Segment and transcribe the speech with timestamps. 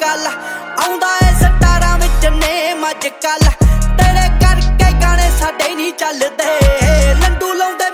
[0.00, 0.26] ਕੱਲ।
[0.84, 3.50] ਆਉਂਦਾ ਏ ਸਟਾਰਾਂ ਵਿੱਚ ਨੇਮ ਅੱਜ ਕੱਲ।
[3.98, 6.44] ਤੇਰੇ ਕਰਕੇ ਗਾਣੇ ਸਾਡੇ ਨਹੀਂ ਚੱਲਦੇ।
[7.14, 7.90] ਲੰਡੂ ਲਾਉਂਦੇ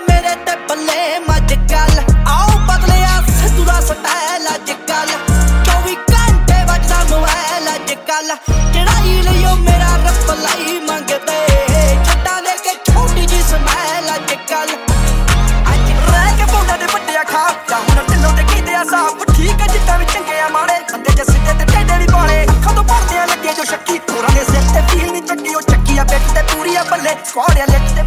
[27.38, 28.02] ਆ ਬੱਲੇ ਸਕਵਾੜਿਆ ਲਿੱਟ ਤੇ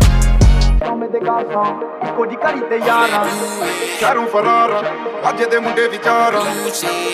[0.80, 1.64] ਕੌਮੇ ਦੇ ਗਾਸਾਂ
[2.08, 3.24] ਇੱਕੋ ਜੀ ਘੜੀ ਤੇ ਯਾਰਾਂ
[4.00, 4.72] ਸ਼ਹਿਰੋਂ ਫਰਾਰ
[5.30, 6.36] ਅੱਜ ਦੇ ਮੁੰਡੇ ਵਿਚਾਰ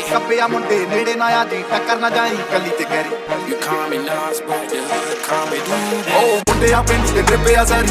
[0.09, 3.97] ਕੱਬਿਆ ਮੁੰਡੇ ਨੇੜੇ ਨਾ ਆ ਜੀ ਟੱਕਰ ਨਾ ਜਾਈ ਕੱਲੀ ਤੇ Garry You call me
[3.99, 6.13] Nas, but the hood call me Doobie.
[6.15, 7.87] ਓ ਮੁੰਡਿਆ ਪਿੰਡੂ ਤੇ ਡ੍ਰਿਪਿਆ ਸਾਰੀ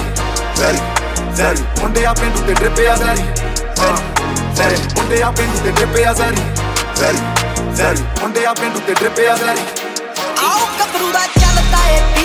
[0.57, 0.79] ਸਾਰੀ
[1.37, 3.25] ਸਾਰੀ ਮੁੰਡਿਆ ਪਿੰਡੂ ਤੇ ਡ੍ਰਿਪਿਆ ਸਾਰੀ
[3.77, 3.99] ਸਾਰੀ
[4.57, 6.43] ਸਾਰੀ ਮੁੰਡਿਆ ਪਿੰਡੂ ਤੇ ਡ੍ਰਿਪਿਆ ਸਾਰੀ
[6.97, 9.65] ਸਾਰੀ ਸਾਰੀ ਮੁੰਡਿਆ ਪਿੰਡੂ ਤੇ ਡ੍ਰਿਪਿਆ ਸਾਰੀ
[10.43, 12.16] ਆਓ ਗੱਭਰੂ ਦਾ ਚੱਲਦਾ ਏ